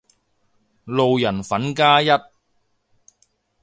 [0.85, 2.07] 路人粉加一